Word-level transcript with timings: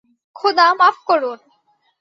খোদা 0.35 0.67
মাফ 0.79 0.97
করুন! 1.07 1.39